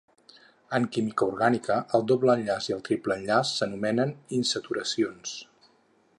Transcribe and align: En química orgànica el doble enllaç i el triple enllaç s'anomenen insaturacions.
En 0.77 0.85
química 0.95 1.27
orgànica 1.33 1.77
el 1.99 2.07
doble 2.13 2.37
enllaç 2.39 2.71
i 2.71 2.75
el 2.79 2.83
triple 2.89 3.19
enllaç 3.21 3.55
s'anomenen 3.61 4.17
insaturacions. 4.41 5.37